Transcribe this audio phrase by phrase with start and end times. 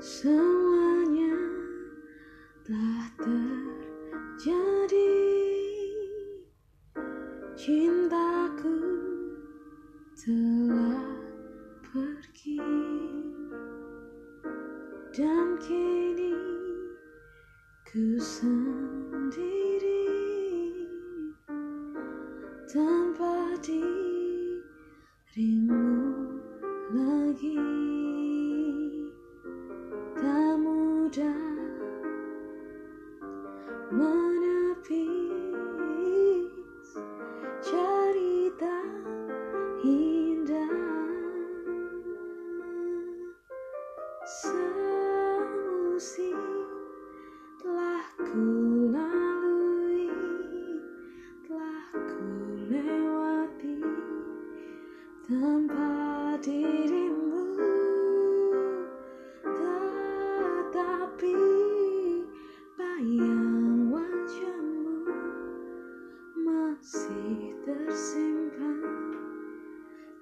[0.00, 1.36] Semuanya
[2.64, 5.20] telah terjadi.
[7.60, 8.72] Cintaku
[10.16, 11.12] telah
[11.92, 12.64] pergi.
[15.12, 16.32] Dan kini
[17.84, 20.08] ku sendiri
[22.64, 24.13] Tanpa dia
[25.34, 26.30] dirimu
[26.94, 27.58] lagi.
[30.14, 31.42] Tak mudah
[33.90, 34.94] menepis
[37.66, 38.78] cerita
[39.82, 40.13] indah
[55.24, 57.56] tanpa dirimu
[59.40, 61.40] Tetapi
[62.76, 65.16] bayang wajahmu
[66.44, 68.84] masih tersimpan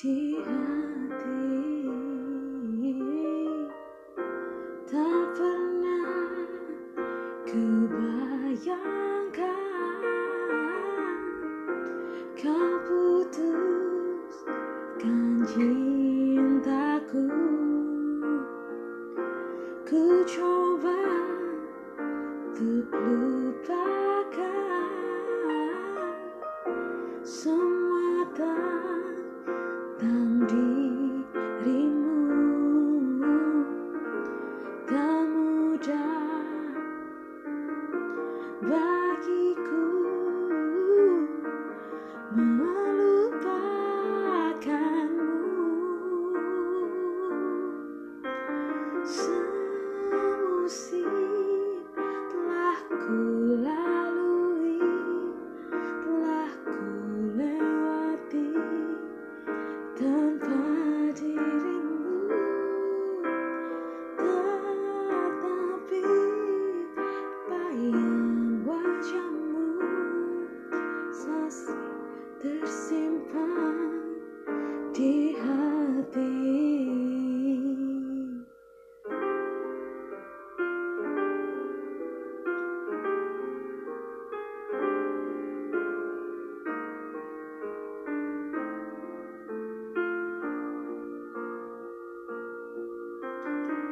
[0.00, 1.44] di hati.
[4.88, 6.08] Tak pernah
[7.44, 9.65] ku bayangkan
[14.96, 17.28] putuskan cintaku.
[19.86, 20.98] Ku coba
[22.56, 23.68] untuk lupakan
[27.20, 32.16] Semua tentang dirimu.
[34.88, 36.40] Tak mudah
[38.64, 39.85] bagiku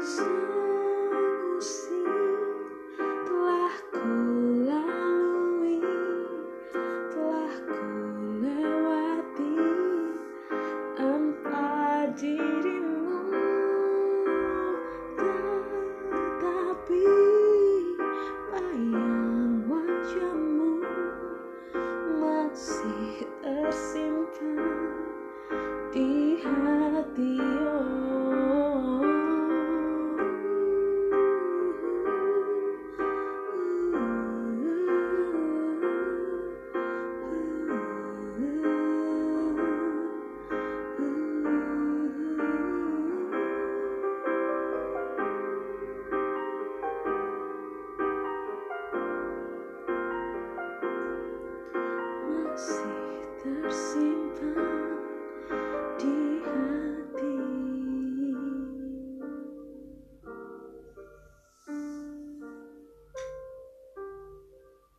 [0.00, 0.37] Stay
[52.58, 54.97] masih tersimpan.